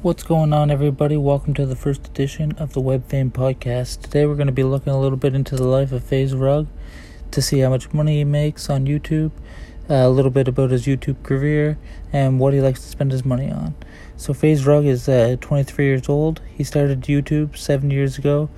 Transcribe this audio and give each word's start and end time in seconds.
What's 0.00 0.22
going 0.22 0.52
on, 0.52 0.70
everybody? 0.70 1.16
Welcome 1.16 1.54
to 1.54 1.66
the 1.66 1.74
first 1.74 2.06
edition 2.06 2.52
of 2.52 2.72
the 2.72 2.80
Web 2.80 3.08
Fame 3.08 3.32
Podcast. 3.32 4.00
Today, 4.00 4.26
we're 4.26 4.36
going 4.36 4.46
to 4.46 4.52
be 4.52 4.62
looking 4.62 4.92
a 4.92 5.00
little 5.00 5.18
bit 5.18 5.34
into 5.34 5.56
the 5.56 5.66
life 5.66 5.90
of 5.90 6.04
FaZe 6.04 6.34
Rug 6.34 6.68
to 7.32 7.42
see 7.42 7.58
how 7.58 7.70
much 7.70 7.92
money 7.92 8.18
he 8.18 8.24
makes 8.24 8.70
on 8.70 8.86
YouTube, 8.86 9.32
uh, 9.90 9.94
a 9.94 10.08
little 10.08 10.30
bit 10.30 10.46
about 10.46 10.70
his 10.70 10.86
YouTube 10.86 11.24
career, 11.24 11.78
and 12.12 12.38
what 12.38 12.54
he 12.54 12.60
likes 12.60 12.80
to 12.82 12.86
spend 12.86 13.10
his 13.10 13.24
money 13.24 13.50
on. 13.50 13.74
So, 14.16 14.32
FaZe 14.32 14.64
Rug 14.64 14.84
is 14.84 15.08
uh, 15.08 15.34
23 15.40 15.84
years 15.84 16.08
old. 16.08 16.42
He 16.54 16.62
started 16.62 17.02
YouTube 17.02 17.56
seven 17.56 17.90
years 17.90 18.18
ago, 18.18 18.50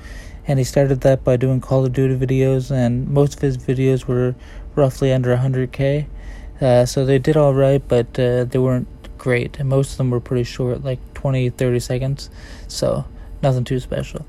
and 0.46 0.58
he 0.58 0.64
started 0.66 1.00
that 1.00 1.24
by 1.24 1.38
doing 1.38 1.62
Call 1.62 1.86
of 1.86 1.94
Duty 1.94 2.16
videos, 2.16 2.70
and 2.70 3.08
most 3.08 3.36
of 3.36 3.40
his 3.40 3.56
videos 3.56 4.04
were 4.04 4.34
roughly 4.74 5.10
under 5.10 5.34
100k. 5.34 6.04
Uh, 6.60 6.84
so 6.84 7.06
they 7.06 7.18
did 7.18 7.38
all 7.38 7.54
right, 7.54 7.82
but 7.88 8.18
uh, 8.18 8.44
they 8.44 8.58
weren't 8.58 8.88
great, 9.16 9.58
and 9.58 9.70
most 9.70 9.92
of 9.92 9.96
them 9.96 10.10
were 10.10 10.20
pretty 10.20 10.44
short, 10.44 10.84
like 10.84 10.98
20, 11.20 11.50
30 11.50 11.80
seconds. 11.80 12.30
So 12.66 13.04
nothing 13.42 13.64
too 13.64 13.78
special. 13.78 14.24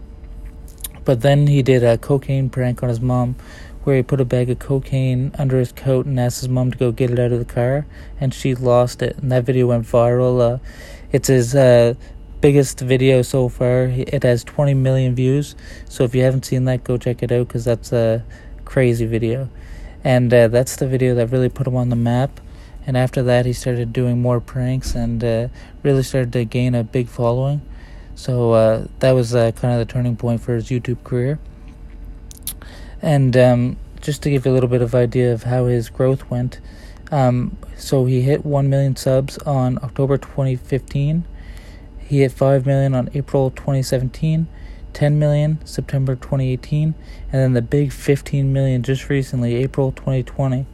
But 1.06 1.22
then 1.22 1.48
he 1.48 1.64
did 1.64 1.84
a 1.84 1.98
cocaine 1.98 2.50
prank 2.50 2.84
on 2.84 2.90
his 2.90 3.00
mom, 3.00 3.36
where 3.84 3.96
he 3.96 4.04
put 4.04 4.22
a 4.22 4.26
bag 4.26 4.50
of 4.50 4.60
cocaine 4.60 5.32
under 5.38 5.58
his 5.58 5.72
coat 5.72 6.06
and 6.06 6.20
asked 6.20 6.42
his 6.42 6.50
mom 6.50 6.72
to 6.72 6.78
go 6.78 6.92
get 6.92 7.10
it 7.10 7.18
out 7.18 7.32
of 7.32 7.40
the 7.40 7.54
car, 7.54 7.88
and 8.20 8.34
she 8.34 8.54
lost 8.54 9.02
it. 9.02 9.18
And 9.18 9.32
that 9.32 9.44
video 9.44 9.68
went 9.68 9.86
viral. 9.86 10.56
Uh, 10.56 10.60
it's 11.12 11.28
his 11.28 11.56
uh, 11.56 11.96
biggest 12.42 12.80
video 12.82 13.22
so 13.22 13.50
far. 13.50 13.86
It 13.86 14.24
has 14.24 14.44
20 14.44 14.74
million 14.74 15.16
views. 15.16 15.56
So 15.90 16.04
if 16.04 16.14
you 16.14 16.24
haven't 16.24 16.46
seen 16.46 16.66
that, 16.66 16.84
go 16.84 16.98
check 16.98 17.24
it 17.24 17.32
out 17.32 17.48
because 17.48 17.66
that's 17.66 17.92
a 17.92 18.24
crazy 18.66 19.06
video. 19.06 19.50
And 20.04 20.34
uh, 20.34 20.50
that's 20.50 20.76
the 20.76 20.88
video 20.88 21.16
that 21.16 21.28
really 21.28 21.50
put 21.50 21.68
him 21.68 21.76
on 21.76 21.90
the 21.90 21.96
map. 21.96 22.40
And 22.86 22.98
after 22.98 23.22
that, 23.24 23.46
he 23.46 23.54
started 23.54 23.94
doing 23.94 24.22
more 24.22 24.40
pranks 24.40 24.96
and 24.96 25.24
uh, 25.24 25.48
really 25.84 26.04
started 26.04 26.34
to 26.34 26.46
gain 26.46 26.74
a 26.74 26.84
big 26.84 27.08
following. 27.08 27.62
So 28.16 28.52
uh, 28.52 28.88
that 29.00 29.12
was 29.12 29.34
uh, 29.36 29.52
kind 29.52 29.80
of 29.80 29.88
the 29.88 29.92
turning 29.92 30.16
point 30.16 30.42
for 30.42 30.56
his 30.56 30.70
YouTube 30.70 31.04
career. 31.04 31.40
And 33.02 33.36
um, 33.38 33.78
just 34.02 34.22
to 34.24 34.30
give 34.30 34.46
you 34.46 34.52
a 34.52 34.54
little 34.54 34.70
bit 34.70 34.82
of 34.82 34.94
idea 34.94 35.34
of 35.34 35.44
how 35.44 35.66
his 35.66 35.90
growth 35.90 36.30
went, 36.30 36.60
um, 37.12 37.58
so 37.76 38.06
he 38.06 38.22
hit 38.22 38.46
1 38.46 38.70
million 38.70 38.96
subs 38.96 39.38
on 39.40 39.78
October 39.84 40.18
2015. 40.18 41.26
He 42.00 42.20
hit 42.20 42.32
5 42.32 42.66
million 42.66 42.94
on 42.94 43.10
April 43.14 43.52
2017, 43.52 44.48
10 44.94 45.20
million 45.20 45.66
September 45.66 46.16
2018, 46.16 46.94
and 46.94 47.32
then 47.32 47.54
the 47.54 47.62
big 47.62 47.92
15 47.92 48.52
million 48.52 48.84
just 48.84 49.10
recently, 49.10 49.56
April 49.56 49.92
2020. 49.92 50.66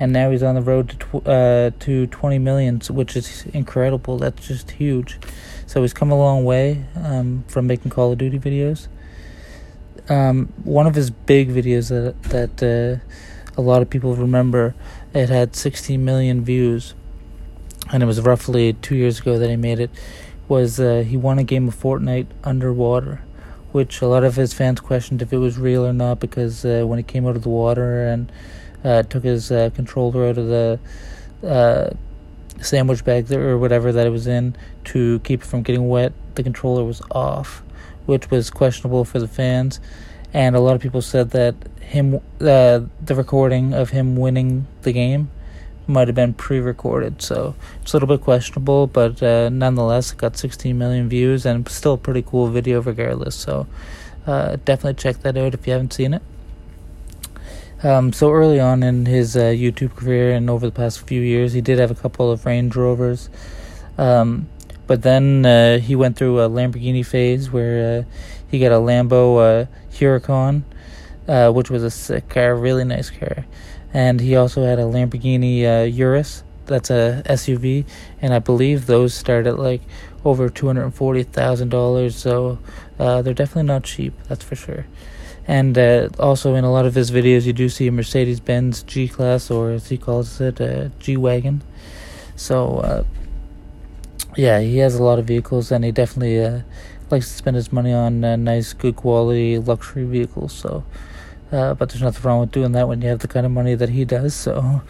And 0.00 0.12
now 0.12 0.30
he's 0.30 0.42
on 0.42 0.54
the 0.54 0.62
road 0.62 0.90
to 0.90 0.96
tw- 0.96 1.26
uh, 1.26 1.70
to 1.80 2.06
20 2.06 2.38
million, 2.38 2.80
which 2.88 3.16
is 3.16 3.46
incredible. 3.46 4.18
That's 4.18 4.46
just 4.46 4.72
huge. 4.72 5.18
So 5.66 5.82
he's 5.82 5.92
come 5.92 6.10
a 6.10 6.16
long 6.16 6.44
way 6.44 6.84
um, 6.96 7.44
from 7.48 7.66
making 7.66 7.90
Call 7.90 8.12
of 8.12 8.18
Duty 8.18 8.38
videos. 8.38 8.88
Um, 10.08 10.52
one 10.64 10.86
of 10.86 10.94
his 10.94 11.10
big 11.10 11.50
videos 11.50 11.88
that 11.88 12.22
that 12.30 12.62
uh, 12.62 13.60
a 13.60 13.62
lot 13.62 13.82
of 13.82 13.90
people 13.90 14.14
remember, 14.14 14.74
it 15.12 15.28
had 15.28 15.54
16 15.54 16.02
million 16.02 16.44
views, 16.44 16.94
and 17.92 18.02
it 18.02 18.06
was 18.06 18.20
roughly 18.20 18.72
two 18.74 18.94
years 18.94 19.20
ago 19.20 19.38
that 19.38 19.50
he 19.50 19.56
made 19.56 19.80
it. 19.80 19.90
Was 20.46 20.80
uh, 20.80 21.04
he 21.06 21.16
won 21.16 21.38
a 21.38 21.44
game 21.44 21.68
of 21.68 21.74
Fortnite 21.74 22.28
underwater? 22.44 23.22
which 23.72 24.00
a 24.00 24.06
lot 24.06 24.24
of 24.24 24.36
his 24.36 24.54
fans 24.54 24.80
questioned 24.80 25.20
if 25.20 25.32
it 25.32 25.38
was 25.38 25.58
real 25.58 25.84
or 25.84 25.92
not 25.92 26.18
because 26.18 26.64
uh, 26.64 26.82
when 26.86 26.98
he 26.98 27.02
came 27.02 27.26
out 27.26 27.36
of 27.36 27.42
the 27.42 27.48
water 27.48 28.06
and 28.06 28.32
uh, 28.84 29.02
took 29.02 29.24
his 29.24 29.50
uh, 29.50 29.70
controller 29.74 30.28
out 30.28 30.38
of 30.38 30.46
the 30.46 30.78
uh, 31.46 31.90
sandwich 32.60 33.04
bag 33.04 33.30
or 33.32 33.58
whatever 33.58 33.92
that 33.92 34.06
it 34.06 34.10
was 34.10 34.26
in 34.26 34.56
to 34.84 35.20
keep 35.20 35.42
it 35.42 35.46
from 35.46 35.62
getting 35.62 35.88
wet, 35.88 36.12
the 36.34 36.42
controller 36.42 36.84
was 36.84 37.02
off, 37.10 37.62
which 38.06 38.30
was 38.30 38.50
questionable 38.50 39.04
for 39.04 39.18
the 39.18 39.28
fans. 39.28 39.80
And 40.32 40.54
a 40.54 40.60
lot 40.60 40.74
of 40.74 40.82
people 40.82 41.02
said 41.02 41.30
that 41.30 41.54
him, 41.80 42.16
uh, 42.40 42.80
the 43.02 43.14
recording 43.14 43.72
of 43.72 43.90
him 43.90 44.16
winning 44.16 44.66
the 44.82 44.92
game 44.92 45.30
might 45.86 46.06
have 46.06 46.14
been 46.14 46.34
pre-recorded, 46.34 47.22
so 47.22 47.54
it's 47.80 47.94
a 47.94 47.96
little 47.96 48.08
bit 48.08 48.22
questionable. 48.22 48.86
But 48.86 49.22
uh, 49.22 49.48
nonetheless, 49.48 50.12
it 50.12 50.18
got 50.18 50.36
16 50.36 50.76
million 50.76 51.08
views 51.08 51.46
and 51.46 51.66
still 51.68 51.94
a 51.94 51.98
pretty 51.98 52.22
cool 52.22 52.48
video 52.48 52.82
regardless. 52.82 53.34
So 53.34 53.66
uh, 54.26 54.56
definitely 54.64 54.94
check 54.94 55.22
that 55.22 55.38
out 55.38 55.54
if 55.54 55.66
you 55.66 55.72
haven't 55.72 55.94
seen 55.94 56.12
it. 56.12 56.22
Um, 57.82 58.12
so 58.12 58.32
early 58.32 58.58
on 58.58 58.82
in 58.82 59.06
his 59.06 59.36
uh, 59.36 59.44
YouTube 59.44 59.94
career 59.94 60.32
and 60.32 60.50
over 60.50 60.66
the 60.66 60.72
past 60.72 61.06
few 61.06 61.20
years, 61.20 61.52
he 61.52 61.60
did 61.60 61.78
have 61.78 61.90
a 61.90 61.94
couple 61.94 62.30
of 62.30 62.44
Range 62.44 62.74
Rovers. 62.74 63.30
Um, 63.96 64.48
but 64.86 65.02
then 65.02 65.46
uh, 65.46 65.78
he 65.78 65.94
went 65.94 66.16
through 66.16 66.40
a 66.40 66.48
Lamborghini 66.48 67.06
phase 67.06 67.50
where 67.50 68.00
uh, 68.00 68.02
he 68.50 68.58
got 68.58 68.72
a 68.72 68.76
Lambo 68.76 69.38
uh, 69.62 69.66
Huracan, 69.92 70.62
uh, 71.28 71.52
which 71.52 71.70
was 71.70 71.84
a 71.84 71.90
sick 71.90 72.28
car, 72.28 72.56
really 72.56 72.84
nice 72.84 73.10
car 73.10 73.44
and 73.92 74.20
he 74.20 74.36
also 74.36 74.64
had 74.64 74.78
a 74.78 74.82
Lamborghini 74.82 75.64
uh, 75.64 75.84
Urus. 75.84 76.44
That's 76.66 76.90
a 76.90 77.22
SUV, 77.26 77.86
and 78.20 78.34
I 78.34 78.38
believe 78.38 78.84
those 78.86 79.14
start 79.14 79.46
at 79.46 79.58
like 79.58 79.80
over 80.24 80.50
two 80.50 80.66
hundred 80.66 80.84
and 80.84 80.94
forty 80.94 81.22
thousand 81.22 81.70
dollars. 81.70 82.14
So 82.14 82.58
they're 82.98 83.32
definitely 83.32 83.62
not 83.62 83.84
cheap. 83.84 84.12
That's 84.28 84.44
for 84.44 84.54
sure. 84.54 84.84
And 85.48 85.76
uh, 85.76 86.10
also 86.20 86.54
in 86.54 86.62
a 86.62 86.70
lot 86.70 86.86
of 86.86 86.94
his 86.94 87.10
videos, 87.10 87.46
you 87.46 87.52
do 87.52 87.68
see 87.68 87.88
a 87.88 87.92
Mercedes 87.92 88.38
Benz 88.38 88.84
G 88.84 89.08
Class, 89.08 89.50
or 89.50 89.72
as 89.72 89.88
he 89.88 89.98
calls 89.98 90.40
it, 90.40 90.60
a 90.60 90.92
G 91.00 91.16
wagon. 91.16 91.62
So 92.36 92.78
uh, 92.78 93.04
yeah, 94.36 94.60
he 94.60 94.78
has 94.78 94.94
a 94.94 95.02
lot 95.02 95.18
of 95.18 95.24
vehicles, 95.24 95.72
and 95.72 95.84
he 95.84 95.90
definitely 95.90 96.40
uh, 96.44 96.60
likes 97.10 97.28
to 97.28 97.34
spend 97.34 97.56
his 97.56 97.72
money 97.72 97.92
on 97.92 98.22
uh, 98.22 98.36
nice, 98.36 98.72
good 98.74 98.94
quality 98.94 99.58
luxury 99.58 100.04
vehicles. 100.04 100.52
So. 100.52 100.84
Uh, 101.50 101.74
but 101.74 101.88
there's 101.88 102.02
nothing 102.02 102.22
wrong 102.24 102.40
with 102.40 102.52
doing 102.52 102.72
that 102.72 102.88
when 102.88 103.00
you 103.00 103.08
have 103.08 103.20
the 103.20 103.28
kind 103.28 103.46
of 103.46 103.52
money 103.52 103.74
that 103.74 103.88
he 103.88 104.04
does. 104.04 104.34
So, 104.34 104.82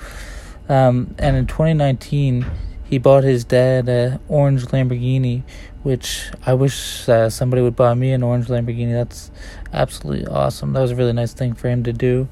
um, 0.69 1.15
and 1.19 1.37
in 1.37 1.47
2019, 1.47 2.45
he 2.89 2.99
bought 2.99 3.25
his 3.25 3.45
dad 3.45 3.89
a 3.89 4.21
orange 4.29 4.65
Lamborghini, 4.67 5.43
which 5.83 6.31
I 6.47 6.55
wish 6.55 7.09
uh, 7.09 7.31
somebody 7.31 7.63
would 7.63 7.77
buy 7.77 7.95
me 7.95 8.13
an 8.13 8.23
orange 8.23 8.47
Lamborghini. 8.47 8.93
That's 8.93 9.31
absolutely 9.73 10.27
awesome. 10.27 10.73
That 10.73 10.81
was 10.81 10.93
a 10.93 10.97
really 10.97 11.13
nice 11.13 11.33
thing 11.33 11.55
for 11.55 11.69
him 11.69 11.83
to 11.85 11.93
do, 11.93 12.29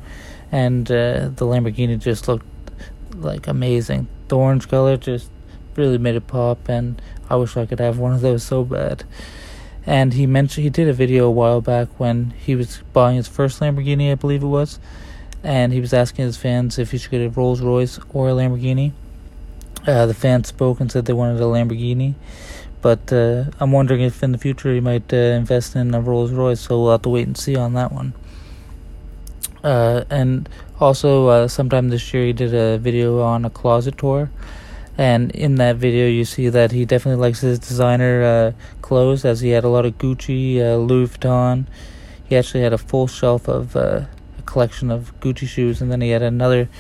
and 0.51 0.91
uh, 0.91 1.29
the 1.35 1.47
Lamborghini 1.47 1.99
just 1.99 2.29
looked 2.29 2.47
like 3.15 3.47
amazing. 3.47 4.09
The 4.29 4.37
orange 4.37 4.69
color 4.69 4.97
just 4.97 5.31
really 5.77 5.99
made 5.99 6.15
it 6.15 6.27
pop, 6.27 6.69
and 6.69 7.01
I 7.29 7.37
wish 7.37 7.57
I 7.57 7.67
could 7.67 7.81
have 7.81 7.99
one 7.99 8.13
of 8.13 8.21
those 8.21 8.43
so 8.43 8.65
bad 8.65 9.05
and 9.87 10.15
he 10.15 10.27
mentioned 10.27 10.65
he 10.65 10.71
did 10.71 10.89
a 10.89 10.93
video 10.93 11.27
a 11.27 11.31
while 11.31 11.61
back 11.61 11.89
when 11.99 12.33
he 12.33 12.57
was 12.57 12.83
buying 12.93 13.17
his 13.17 13.29
first 13.29 13.61
Lamborghini, 13.61 14.11
I 14.11 14.17
believe 14.17 14.43
it 14.43 14.47
was, 14.47 14.81
and 15.45 15.73
he 15.73 15.81
was 15.81 15.95
asking 15.95 16.25
his 16.25 16.37
fans 16.37 16.79
if 16.79 16.91
he 16.91 16.99
should 16.99 17.13
get 17.13 17.25
a 17.25 17.31
Rolls 17.31 17.61
Royce 17.61 18.01
or 18.13 18.29
a 18.29 18.33
Lamborghini. 18.33 18.93
Uh, 19.85 20.07
the 20.07 20.15
fans 20.15 20.49
spoke 20.49 20.81
and 20.81 20.91
said 20.91 21.07
they 21.07 21.13
wanted 21.13 21.41
a 21.41 21.45
Lamborghini, 21.45 22.15
but 22.83 23.13
uh, 23.13 23.45
I'm 23.59 23.73
wondering 23.73 24.03
if 24.03 24.23
in 24.23 24.33
the 24.33 24.39
future 24.39 24.73
he 24.73 24.81
might 24.81 25.13
uh, 25.13 25.17
invest 25.17 25.75
in 25.75 25.95
a 25.95 26.01
Rolls 26.01 26.31
Royce. 26.31 26.61
So 26.61 26.83
we'll 26.83 26.93
have 26.93 27.03
to 27.03 27.09
wait 27.09 27.27
and 27.27 27.37
see 27.37 27.57
on 27.57 27.75
that 27.75 27.93
one. 27.93 28.15
Uh, 29.63 30.05
and 30.11 30.49
also, 30.79 31.27
uh, 31.29 31.49
sometime 31.49 31.89
this 31.89 32.15
year, 32.15 32.27
he 32.27 32.33
did 32.33 32.55
a 32.55 32.79
video 32.79 33.21
on 33.21 33.45
a 33.45 33.51
closet 33.51 33.99
tour 33.99 34.31
and 34.99 35.31
in 35.33 35.57
that 35.57 35.77
video, 35.77 36.09
you 36.09 36.25
see 36.25 36.49
that 36.49 36.73
he 36.73 36.87
definitely 36.87 37.21
likes 37.21 37.41
his 37.41 37.59
designer 37.59 38.23
uh, 38.23 38.53
clothes, 38.81 39.25
as 39.25 39.41
he 39.41 39.51
had 39.51 39.63
a 39.63 39.69
lot 39.69 39.85
of 39.85 39.99
Gucci, 39.99 40.57
Louis 40.57 41.07
Vuitton. 41.07 41.67
He 42.25 42.37
actually 42.37 42.63
had 42.63 42.73
a 42.73 42.79
full 42.79 43.07
shelf 43.07 43.47
of 43.47 43.77
a 43.77 44.09
collection 44.47 44.91
of 44.91 45.19
Gucci 45.21 45.47
shoes, 45.47 45.83
and 45.83 45.93
then 45.93 46.01
he 46.01 46.11
had 46.11 46.23
another 46.23 46.71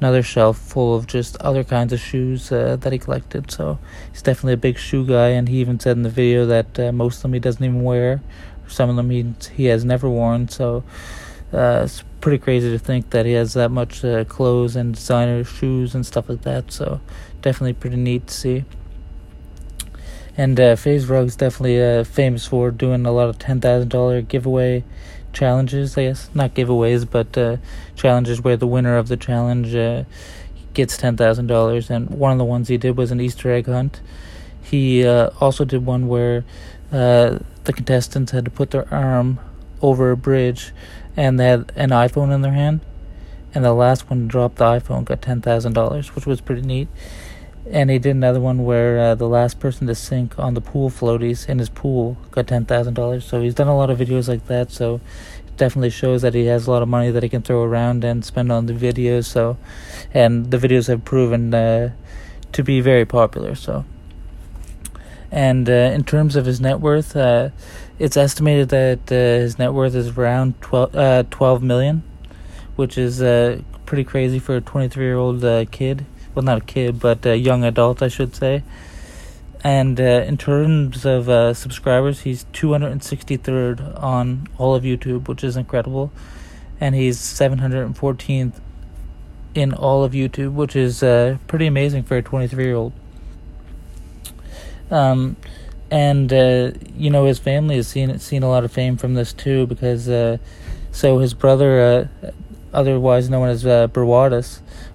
another 0.00 0.22
shelf 0.22 0.58
full 0.58 0.94
of 0.94 1.06
just 1.06 1.36
other 1.40 1.62
kinds 1.62 1.92
of 1.92 2.00
shoes 2.00 2.50
uh, 2.50 2.76
that 2.76 2.92
he 2.92 2.98
collected. 2.98 3.50
So 3.50 3.78
he's 4.10 4.22
definitely 4.22 4.54
a 4.54 4.56
big 4.56 4.78
shoe 4.78 5.06
guy, 5.06 5.28
and 5.28 5.48
he 5.48 5.60
even 5.60 5.78
said 5.78 5.96
in 5.96 6.02
the 6.02 6.10
video 6.10 6.46
that 6.46 6.78
uh, 6.78 6.92
most 6.92 7.16
of 7.16 7.22
them 7.22 7.34
he 7.34 7.40
doesn't 7.40 7.62
even 7.62 7.82
wear. 7.82 8.22
Some 8.66 8.88
of 8.88 8.96
them 8.96 9.10
he 9.10 9.34
he 9.54 9.64
has 9.66 9.84
never 9.84 10.08
worn. 10.08 10.48
So 10.48 10.84
uh, 11.52 11.82
it's 11.84 12.02
pretty 12.20 12.38
crazy 12.38 12.70
to 12.70 12.78
think 12.78 13.10
that 13.10 13.26
he 13.26 13.32
has 13.32 13.54
that 13.54 13.70
much 13.70 14.04
uh, 14.04 14.24
clothes 14.24 14.76
and 14.76 14.94
designer 14.94 15.44
shoes 15.44 15.94
and 15.94 16.06
stuff 16.06 16.28
like 16.28 16.42
that. 16.42 16.72
So 16.72 17.00
definitely 17.42 17.74
pretty 17.74 17.96
neat 17.96 18.26
to 18.28 18.34
see. 18.34 18.64
And 20.36 20.58
uh, 20.58 20.76
FaZe 20.76 21.06
Rug's 21.06 21.36
definitely 21.36 21.82
uh, 21.82 22.04
famous 22.04 22.46
for 22.46 22.70
doing 22.70 23.04
a 23.04 23.12
lot 23.12 23.28
of 23.28 23.38
ten 23.38 23.60
thousand 23.60 23.90
dollar 23.90 24.22
giveaway 24.22 24.84
challenges. 25.32 25.96
I 25.96 26.04
guess 26.04 26.30
not 26.34 26.54
giveaways, 26.54 27.08
but 27.08 27.36
uh, 27.36 27.56
challenges 27.94 28.42
where 28.42 28.56
the 28.56 28.66
winner 28.66 28.96
of 28.96 29.08
the 29.08 29.16
challenge 29.16 29.74
uh, 29.74 30.04
gets 30.74 30.96
ten 30.96 31.16
thousand 31.16 31.46
dollars. 31.46 31.90
And 31.90 32.10
one 32.10 32.32
of 32.32 32.38
the 32.38 32.44
ones 32.44 32.68
he 32.68 32.78
did 32.78 32.96
was 32.96 33.10
an 33.10 33.20
Easter 33.20 33.50
egg 33.50 33.66
hunt. 33.66 34.00
He 34.62 35.06
uh, 35.06 35.30
also 35.40 35.64
did 35.64 35.84
one 35.86 36.08
where 36.08 36.44
uh, 36.92 37.38
the 37.64 37.72
contestants 37.72 38.32
had 38.32 38.44
to 38.44 38.50
put 38.50 38.70
their 38.70 38.92
arm 38.92 39.40
over 39.82 40.10
a 40.10 40.16
bridge, 40.16 40.72
and 41.16 41.38
they 41.38 41.46
had 41.46 41.72
an 41.76 41.90
iPhone 41.90 42.32
in 42.32 42.42
their 42.42 42.52
hand. 42.52 42.80
And 43.52 43.64
the 43.64 43.72
last 43.72 44.08
one 44.08 44.28
dropped 44.28 44.56
the 44.56 44.64
iPhone 44.64 45.04
got 45.04 45.22
ten 45.22 45.40
thousand 45.40 45.72
dollars, 45.72 46.14
which 46.14 46.26
was 46.26 46.40
pretty 46.40 46.62
neat 46.62 46.88
and 47.68 47.90
he 47.90 47.98
did 47.98 48.16
another 48.16 48.40
one 48.40 48.64
where 48.64 48.98
uh, 48.98 49.14
the 49.14 49.28
last 49.28 49.60
person 49.60 49.86
to 49.86 49.94
sink 49.94 50.38
on 50.38 50.54
the 50.54 50.60
pool 50.60 50.90
floaties 50.90 51.48
in 51.48 51.58
his 51.58 51.68
pool 51.68 52.16
got 52.30 52.46
ten 52.46 52.64
thousand 52.64 52.94
dollars. 52.94 53.24
So 53.24 53.40
he's 53.40 53.54
done 53.54 53.68
a 53.68 53.76
lot 53.76 53.90
of 53.90 53.98
videos 53.98 54.28
like 54.28 54.46
that. 54.46 54.70
So 54.70 55.00
it 55.46 55.56
definitely 55.56 55.90
shows 55.90 56.22
that 56.22 56.34
he 56.34 56.46
has 56.46 56.66
a 56.66 56.70
lot 56.70 56.82
of 56.82 56.88
money 56.88 57.10
that 57.10 57.22
he 57.22 57.28
can 57.28 57.42
throw 57.42 57.62
around 57.62 58.02
and 58.04 58.24
spend 58.24 58.50
on 58.50 58.66
the 58.66 58.72
videos. 58.72 59.26
So, 59.26 59.58
and 60.14 60.50
the 60.50 60.56
videos 60.56 60.88
have 60.88 61.04
proven 61.04 61.52
uh, 61.52 61.92
to 62.52 62.62
be 62.62 62.80
very 62.80 63.04
popular. 63.04 63.54
So, 63.54 63.84
and 65.30 65.68
uh, 65.68 65.72
in 65.72 66.04
terms 66.04 66.36
of 66.36 66.46
his 66.46 66.60
net 66.60 66.80
worth, 66.80 67.14
uh, 67.14 67.50
it's 67.98 68.16
estimated 68.16 68.70
that 68.70 69.12
uh, 69.12 69.14
his 69.14 69.58
net 69.58 69.74
worth 69.74 69.94
is 69.94 70.16
around 70.16 70.60
12, 70.62 70.94
uh, 70.96 71.22
12 71.30 71.62
million, 71.62 72.02
which 72.76 72.96
is 72.96 73.18
pretty 73.84 74.04
crazy 74.04 74.38
for 74.38 74.56
a 74.56 74.60
twenty 74.60 74.88
three 74.88 75.04
year 75.04 75.16
old 75.16 75.42
kid 75.72 76.06
well, 76.34 76.42
not 76.42 76.58
a 76.58 76.64
kid, 76.64 77.00
but 77.00 77.24
a 77.26 77.36
young 77.36 77.64
adult, 77.64 78.02
I 78.02 78.08
should 78.08 78.34
say. 78.34 78.62
And 79.62 80.00
uh, 80.00 80.24
in 80.26 80.38
terms 80.38 81.04
of 81.04 81.28
uh, 81.28 81.52
subscribers, 81.54 82.20
he's 82.20 82.46
263rd 82.52 84.02
on 84.02 84.48
all 84.56 84.74
of 84.74 84.84
YouTube, 84.84 85.28
which 85.28 85.44
is 85.44 85.56
incredible. 85.56 86.10
And 86.80 86.94
he's 86.94 87.18
714th 87.18 88.54
in 89.54 89.74
all 89.74 90.02
of 90.04 90.12
YouTube, 90.12 90.52
which 90.52 90.74
is 90.74 91.02
uh, 91.02 91.36
pretty 91.46 91.66
amazing 91.66 92.04
for 92.04 92.16
a 92.16 92.22
23 92.22 92.64
year 92.64 92.74
old. 92.74 92.92
Um, 94.90 95.36
and 95.90 96.32
uh, 96.32 96.72
you 96.96 97.10
know 97.10 97.26
his 97.26 97.38
family 97.38 97.76
has 97.76 97.88
seen 97.88 98.16
seen 98.18 98.42
a 98.42 98.48
lot 98.48 98.64
of 98.64 98.72
fame 98.72 98.96
from 98.96 99.14
this 99.14 99.32
too, 99.32 99.66
because 99.66 100.08
uh, 100.08 100.38
so 100.92 101.18
his 101.18 101.34
brother, 101.34 102.08
uh, 102.22 102.30
otherwise 102.72 103.28
known 103.28 103.48
as 103.48 103.66
uh, 103.66 103.88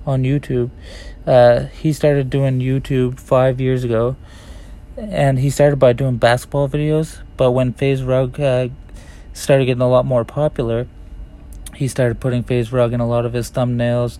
on 0.05 0.23
YouTube, 0.23 0.69
uh, 1.25 1.65
he 1.67 1.91
started 1.93 2.29
doing 2.29 2.59
YouTube 2.59 3.19
five 3.19 3.59
years 3.59 3.83
ago, 3.83 4.15
and 4.97 5.39
he 5.39 5.49
started 5.49 5.77
by 5.77 5.93
doing 5.93 6.17
basketball 6.17 6.69
videos. 6.69 7.19
But 7.37 7.51
when 7.51 7.73
FaZe 7.73 8.03
Rug 8.03 8.39
uh, 8.39 8.69
started 9.33 9.65
getting 9.65 9.81
a 9.81 9.89
lot 9.89 10.05
more 10.05 10.23
popular, 10.23 10.87
he 11.75 11.87
started 11.87 12.19
putting 12.19 12.43
FaZe 12.43 12.71
Rug 12.71 12.93
in 12.93 12.99
a 12.99 13.07
lot 13.07 13.25
of 13.25 13.33
his 13.33 13.51
thumbnails, 13.51 14.19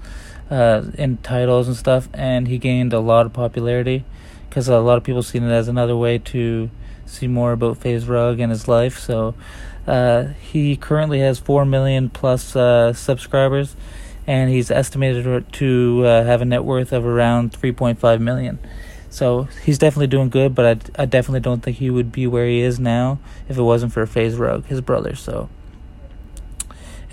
uh, 0.50 0.84
in 0.98 1.18
titles 1.18 1.68
and 1.68 1.78
stuff, 1.78 2.10
and 2.14 2.48
he 2.48 2.58
gained 2.58 2.94
a 2.94 3.00
lot 3.00 3.26
of 3.26 3.34
popularity 3.34 4.04
because 4.50 4.68
a 4.68 4.80
lot 4.80 4.98
of 4.98 5.04
people 5.04 5.24
seen 5.24 5.44
it 5.44 5.52
as 5.52 5.68
another 5.68 5.96
way 5.96 6.18
to 6.18 6.70
see 7.06 7.28
more 7.28 7.52
about 7.52 7.78
FaZe 7.78 8.08
Rug 8.08 8.40
and 8.40 8.52
his 8.52 8.68
life. 8.68 8.98
So 8.98 9.36
uh, 9.86 10.28
he 10.52 10.76
currently 10.76 11.20
has 11.20 11.40
four 11.40 11.66
million 11.66 12.10
plus 12.10 12.56
uh, 12.56 12.94
subscribers 12.94 13.76
and 14.28 14.50
he's 14.50 14.72
estimated 14.72 15.52
to 15.54 16.04
uh, 16.06 16.24
have 16.24 16.42
a 16.42 16.46
net 16.46 16.64
worth 16.64 16.92
of 16.92 17.06
around 17.06 17.52
3.5 17.52 18.20
million. 18.20 18.60
So 19.10 19.48
he's 19.64 19.78
definitely 19.78 20.08
doing 20.08 20.30
good, 20.30 20.54
but 20.54 20.66
I, 20.98 21.04
I 21.04 21.06
definitely 21.06 21.40
don't 21.40 21.64
think 21.64 21.78
he 21.78 21.90
would 21.90 22.12
be 22.12 22.28
where 22.28 22.48
he 22.48 22.60
is 22.60 22.80
now 22.80 23.20
if 23.48 23.58
it 23.58 23.62
wasn't 23.62 23.94
for 23.94 24.06
FaZe 24.06 24.36
Rug, 24.36 24.66
his 24.66 24.82
brother. 24.82 25.16
So, 25.16 25.50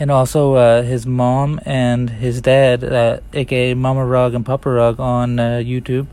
and 0.01 0.11
also 0.11 0.55
uh, 0.55 0.83
his 0.83 1.07
mom 1.07 1.61
and 1.65 2.11
his 2.11 2.41
dad, 2.41 2.83
uh, 2.83 3.21
aka 3.33 3.75
Mama 3.75 4.05
Rug 4.05 4.35
and 4.35 4.45
Papa 4.45 4.69
Rug, 4.69 4.99
on 4.99 5.39
uh, 5.39 5.63
YouTube. 5.65 6.09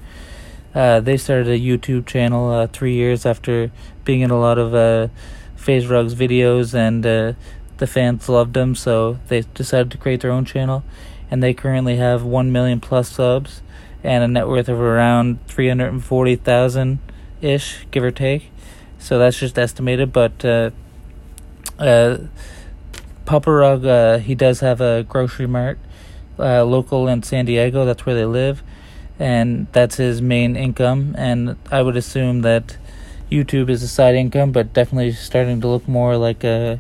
Uh, 0.76 1.00
they 1.00 1.18
started 1.18 1.48
a 1.48 1.60
YouTube 1.60 2.06
channel 2.06 2.52
uh, 2.52 2.68
three 2.68 2.94
years 2.94 3.26
after 3.26 3.72
being 4.04 4.22
in 4.22 4.30
a 4.30 4.40
lot 4.40 4.60
of 4.60 4.76
uh, 4.76 5.08
FaZe 5.56 5.88
Rug's 5.88 6.14
videos 6.14 6.76
and 6.76 7.36
the 7.80 7.88
fans 7.88 8.30
loved 8.30 8.54
them, 8.54 8.76
so 8.76 9.20
they 9.28 9.42
decided 9.54 9.92
to 9.92 9.98
create 9.98 10.22
their 10.22 10.32
own 10.32 10.46
channel. 10.46 10.84
And 11.32 11.44
they 11.44 11.54
currently 11.54 11.98
have 11.98 12.24
1 12.24 12.52
million 12.52 12.80
plus 12.80 13.12
subs 13.12 13.62
and 14.04 14.24
a 14.24 14.28
net 14.28 14.48
worth 14.48 14.70
of 14.70 14.80
around 14.80 15.46
340,000 15.48 17.00
ish, 17.42 17.86
give 17.92 18.04
or 18.04 18.12
take. 18.12 18.52
So 18.98 19.20
that's 19.20 19.38
just 19.40 19.58
estimated, 19.58 20.12
but 20.12 20.44
uh, 20.44 20.72
uh, 21.78 22.18
Papa 23.26 23.52
Rug, 23.52 23.86
uh, 23.86 24.18
he 24.20 24.36
does 24.36 24.60
have 24.60 24.82
a 24.82 25.04
grocery 25.04 25.48
mart 25.48 25.80
uh, 26.38 26.64
local 26.64 27.08
in 27.08 27.24
San 27.24 27.46
Diego. 27.46 27.86
That's 27.86 28.06
where 28.06 28.16
they 28.16 28.26
live, 28.26 28.64
and 29.18 29.68
that's 29.72 29.96
his 29.96 30.22
main 30.22 30.56
income. 30.56 31.16
And 31.18 31.56
I 31.72 31.82
would 31.82 31.96
assume 31.96 32.42
that 32.42 32.78
YouTube 33.32 33.70
is 33.70 33.84
a 33.84 33.88
side 33.88 34.16
income, 34.16 34.52
but 34.52 34.74
definitely 34.74 35.12
starting 35.14 35.62
to 35.62 35.68
look 35.68 35.88
more 35.88 36.18
like 36.18 36.44
a 36.44 36.80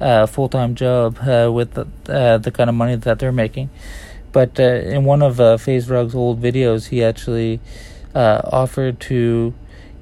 uh, 0.00 0.26
full 0.26 0.48
time 0.48 0.74
job 0.74 1.18
uh, 1.20 1.50
with 1.52 1.74
the, 1.74 1.86
uh, 2.08 2.38
the 2.38 2.50
kind 2.50 2.68
of 2.68 2.76
money 2.76 2.96
that 2.96 3.18
they're 3.18 3.32
making. 3.32 3.70
But 4.32 4.58
uh, 4.58 4.62
in 4.62 5.04
one 5.04 5.22
of 5.22 5.40
uh, 5.40 5.56
FaZe 5.56 5.88
Rug's 5.88 6.14
old 6.14 6.42
videos, 6.42 6.88
he 6.88 7.04
actually 7.04 7.60
uh, 8.14 8.40
offered 8.44 8.98
to 9.00 9.54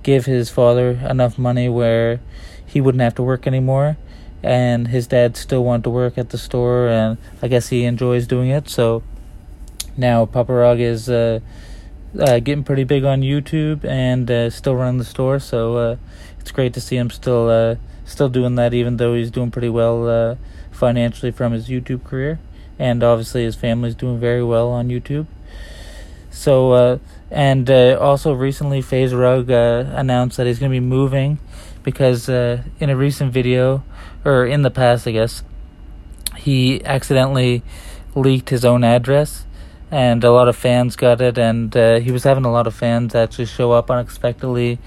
give 0.03 0.25
his 0.25 0.51
father 0.51 0.93
enough 1.09 1.39
money 1.39 1.69
where 1.69 2.21
he 2.65 2.81
wouldn't 2.81 3.03
have 3.03 3.15
to 3.17 3.23
work 3.23 3.47
anymore. 3.47 3.99
And 4.43 4.89
his 4.89 5.07
dad 5.07 5.37
still 5.37 5.63
wanted 5.63 5.85
to 5.85 5.91
work 5.91 6.19
at 6.19 6.31
the 6.31 6.39
store, 6.39 6.89
and 6.89 7.19
I 7.43 7.49
guess 7.49 7.69
he 7.69 7.85
enjoys 7.85 8.27
doing 8.27 8.51
it. 8.51 8.69
So 8.69 9.05
now 9.97 10.27
Papa 10.27 10.53
Rug 10.53 10.81
is 10.81 11.09
uh, 11.09 11.41
getting 12.15 12.65
pretty 12.65 12.83
big 12.83 13.05
on 13.05 13.21
YouTube 13.21 13.85
and 13.85 14.53
still 14.53 14.75
running 14.75 14.99
the 14.99 15.05
store. 15.05 15.39
So 15.39 15.97
it's 16.41 16.51
great 16.51 16.75
to 16.75 16.81
see 16.81 16.97
him 16.97 17.11
still 17.11 17.77
still 18.05 18.29
doing 18.29 18.55
that, 18.57 18.75
even 18.75 18.97
though 18.97 19.15
he's 19.15 19.31
doing 19.31 19.51
pretty 19.51 19.69
well 19.69 20.09
uh, 20.09 20.37
financially 20.71 21.33
from 21.33 21.53
his 21.53 21.69
YouTube 21.69 22.05
career, 22.05 22.39
and 22.79 23.03
obviously 23.03 23.45
his 23.45 23.57
family's 23.57 23.95
doing 23.95 24.19
very 24.19 24.43
well 24.43 24.71
on 24.71 24.89
YouTube. 24.89 25.27
So 26.31 26.73
uh, 26.73 26.99
and 27.31 27.69
also 27.71 28.33
recently, 28.33 28.83
FaZe 28.83 29.15
Rug 29.15 29.51
announced 29.51 30.37
that 30.37 30.47
he's 30.47 30.59
going 30.59 30.71
to 30.71 30.75
be 30.75 30.81
moving 30.81 31.39
because 31.83 32.29
in 32.29 32.91
a 32.91 32.97
recent 32.97 33.33
video, 33.33 33.85
or 34.25 34.47
in 34.47 34.63
the 34.63 34.71
past, 34.71 35.07
I 35.07 35.13
guess, 35.13 35.43
he 36.37 36.85
accidentally 36.85 37.63
leaked 38.15 38.51
his 38.51 38.65
own 38.65 38.85
address 38.85 39.45
and 39.93 40.25
a 40.25 40.33
lot 40.33 40.49
of 40.49 40.57
fans 40.57 40.97
got 40.97 41.21
it, 41.21 41.37
and 41.37 41.77
uh, 41.77 42.01
he 42.01 42.11
was 42.11 42.25
having 42.25 42.47
a 42.47 42.51
lot 42.51 42.67
of 42.67 42.75
fans 42.75 43.15
actually 43.15 43.45
show 43.45 43.73
up 43.73 43.91
unexpectedly, 43.91 44.79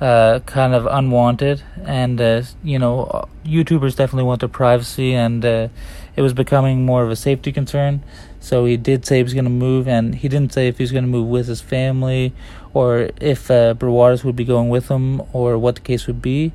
uh, 0.00 0.40
kind 0.40 0.74
of 0.74 0.86
unwanted, 0.86 1.62
and 1.84 2.20
uh, 2.20 2.42
you 2.62 2.78
know, 2.78 3.28
YouTubers 3.44 3.96
definitely 3.96 4.24
want 4.24 4.40
their 4.40 4.48
privacy, 4.48 5.14
and 5.14 5.44
uh, 5.44 5.68
it 6.14 6.22
was 6.22 6.34
becoming 6.34 6.84
more 6.84 7.02
of 7.02 7.10
a 7.10 7.16
safety 7.16 7.52
concern. 7.52 8.02
So 8.40 8.64
he 8.64 8.76
did 8.76 9.06
say 9.06 9.16
he 9.16 9.22
was 9.22 9.34
going 9.34 9.44
to 9.44 9.50
move, 9.50 9.88
and 9.88 10.14
he 10.14 10.28
didn't 10.28 10.52
say 10.52 10.68
if 10.68 10.78
he 10.78 10.82
was 10.82 10.92
going 10.92 11.04
to 11.04 11.10
move 11.10 11.28
with 11.28 11.48
his 11.48 11.60
family, 11.60 12.32
or 12.74 13.10
if 13.20 13.50
uh, 13.50 13.74
would 13.80 14.36
be 14.36 14.44
going 14.44 14.68
with 14.68 14.88
him, 14.88 15.22
or 15.32 15.58
what 15.58 15.76
the 15.76 15.80
case 15.80 16.06
would 16.06 16.22
be. 16.22 16.52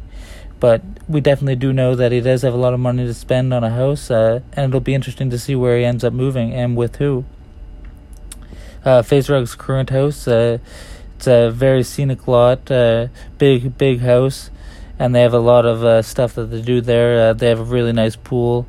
But 0.60 0.84
we 1.08 1.22
definitely 1.22 1.56
do 1.56 1.74
know 1.74 1.96
that 1.96 2.12
he 2.12 2.22
does 2.22 2.44
have 2.44 2.54
a 2.54 2.58
lot 2.58 2.75
of 2.75 2.80
money 2.80 3.06
to 3.08 3.13
spend 3.15 3.54
on 3.54 3.63
a 3.63 3.72
house, 3.72 4.12
uh, 4.12 4.42
and 4.54 4.70
it'll 4.70 4.80
be 4.80 4.94
interesting 4.94 5.32
to 5.32 5.39
see 5.39 5.56
where 5.56 5.77
he 5.77 5.84
ends 5.84 6.04
up 6.04 6.13
moving 6.13 6.54
and 6.54 6.77
with 6.77 6.98
who 6.98 7.25
uh, 8.86 9.01
FaZe 9.01 9.30
Rug's 9.30 9.56
current 9.56 9.89
house. 9.89 10.27
It's 11.22 11.28
a 11.28 11.51
very 11.51 11.84
scenic 11.84 12.28
lot, 12.28 12.72
uh, 12.72 13.10
big 13.38 13.78
big 13.78 14.00
house, 14.00 14.50
and 14.98 15.13
they 15.13 15.22
have 15.22 15.36
a 15.36 15.40
lot 15.40 15.68
of 15.68 15.84
uh, 15.84 16.01
stuff 16.01 16.34
that 16.34 16.46
they 16.46 16.63
do 16.63 16.82
there. 16.82 17.30
Uh, 17.30 17.34
they 17.34 17.48
have 17.50 17.60
a 17.60 17.63
really 17.63 17.92
nice 17.94 18.16
pool, 18.16 18.66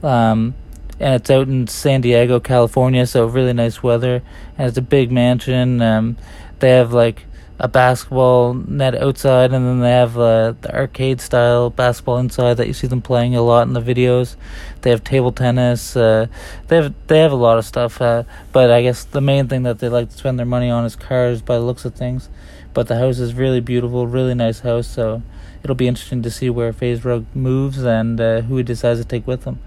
um, 0.00 0.54
and 1.00 1.16
it's 1.16 1.28
out 1.30 1.48
in 1.48 1.66
San 1.66 2.00
Diego, 2.00 2.38
California, 2.38 3.04
so 3.08 3.26
really 3.26 3.52
nice 3.52 3.82
weather. 3.82 4.22
And 4.56 4.68
it's 4.68 4.78
a 4.78 4.82
big 4.82 5.10
mansion. 5.10 5.82
Um, 5.82 6.16
they 6.60 6.70
have 6.70 6.92
like 6.92 7.24
a 7.60 7.68
basketball 7.68 8.54
net 8.54 8.94
outside, 8.94 9.52
and 9.52 9.66
then 9.66 9.80
they 9.80 9.90
have 9.90 10.16
uh, 10.16 10.54
the 10.62 10.74
arcade 10.74 11.20
style 11.20 11.68
basketball 11.68 12.16
inside 12.16 12.54
that 12.54 12.66
you 12.66 12.72
see 12.72 12.86
them 12.86 13.02
playing 13.02 13.36
a 13.36 13.42
lot 13.42 13.66
in 13.66 13.74
the 13.74 13.82
videos. 13.82 14.36
They 14.80 14.88
have 14.88 15.04
table 15.04 15.30
tennis. 15.30 15.94
Uh, 15.94 16.28
they 16.68 16.76
have 16.76 16.94
they 17.06 17.18
have 17.18 17.32
a 17.32 17.36
lot 17.36 17.58
of 17.58 17.66
stuff, 17.66 18.00
uh, 18.00 18.24
but 18.50 18.70
I 18.70 18.82
guess 18.82 19.04
the 19.04 19.20
main 19.20 19.46
thing 19.46 19.64
that 19.64 19.78
they 19.78 19.90
like 19.90 20.08
to 20.08 20.16
spend 20.16 20.38
their 20.38 20.46
money 20.46 20.70
on 20.70 20.86
is 20.86 20.96
cars, 20.96 21.42
by 21.42 21.56
the 21.56 21.64
looks 21.64 21.84
of 21.84 21.94
things. 21.94 22.30
But 22.72 22.88
the 22.88 22.98
house 22.98 23.18
is 23.18 23.34
really 23.34 23.60
beautiful, 23.60 24.06
really 24.06 24.34
nice 24.34 24.60
house. 24.60 24.86
So 24.86 25.22
it'll 25.62 25.76
be 25.76 25.88
interesting 25.88 26.22
to 26.22 26.30
see 26.30 26.48
where 26.48 26.72
FaZe 26.72 27.04
Rug 27.04 27.26
moves 27.34 27.84
and 27.84 28.18
uh, 28.18 28.40
who 28.40 28.56
he 28.56 28.62
decides 28.62 29.00
to 29.00 29.04
take 29.04 29.26
with 29.26 29.44
him. 29.44 29.58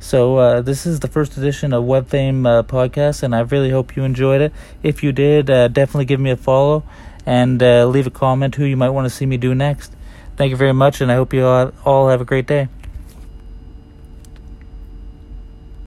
So 0.00 0.38
uh, 0.38 0.62
this 0.62 0.86
is 0.86 1.00
the 1.00 1.08
first 1.08 1.36
edition 1.36 1.72
of 1.74 1.84
Web 1.84 2.08
Fame 2.08 2.46
uh, 2.46 2.62
podcast, 2.62 3.22
and 3.22 3.36
I 3.36 3.40
really 3.40 3.70
hope 3.70 3.94
you 3.94 4.02
enjoyed 4.02 4.40
it. 4.40 4.52
If 4.82 5.02
you 5.02 5.12
did, 5.12 5.50
uh, 5.50 5.68
definitely 5.68 6.06
give 6.06 6.18
me 6.18 6.30
a 6.30 6.36
follow 6.36 6.82
and 7.26 7.62
uh, 7.62 7.86
leave 7.86 8.06
a 8.06 8.10
comment 8.10 8.54
who 8.54 8.64
you 8.64 8.76
might 8.76 8.90
want 8.90 9.06
to 9.06 9.10
see 9.10 9.26
me 9.26 9.36
do 9.36 9.54
next. 9.54 9.92
Thank 10.36 10.50
you 10.50 10.56
very 10.56 10.72
much, 10.72 11.00
and 11.00 11.12
I 11.12 11.16
hope 11.16 11.32
you 11.32 11.44
all 11.46 12.08
have 12.08 12.20
a 12.20 12.24
great 12.24 12.46
day. 12.46 12.68